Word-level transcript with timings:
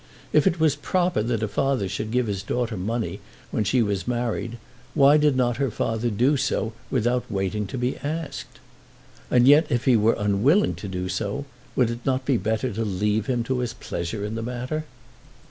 If 0.33 0.47
it 0.47 0.59
was 0.59 0.75
proper 0.75 1.21
that 1.21 1.43
a 1.43 1.47
father 1.47 1.87
should 1.87 2.09
give 2.09 2.25
his 2.25 2.41
daughter 2.41 2.75
money 2.75 3.19
when 3.51 3.63
she 3.63 3.83
was 3.83 4.07
married, 4.07 4.57
why 4.95 5.17
did 5.17 5.35
not 5.35 5.57
her 5.57 5.69
father 5.69 6.09
do 6.09 6.37
so 6.37 6.73
without 6.89 7.29
waiting 7.31 7.67
to 7.67 7.77
be 7.77 7.97
asked? 7.99 8.57
And 9.29 9.47
yet, 9.47 9.67
if 9.69 9.85
he 9.85 9.95
were 9.95 10.15
unwilling 10.17 10.73
to 10.77 10.87
do 10.87 11.07
so, 11.07 11.45
would 11.75 11.91
it 11.91 12.03
not 12.03 12.25
be 12.25 12.37
better 12.37 12.71
to 12.73 12.83
leave 12.83 13.27
him 13.27 13.43
to 13.43 13.59
his 13.59 13.73
pleasure 13.75 14.25
in 14.25 14.33
the 14.33 14.41
matter? 14.41 14.85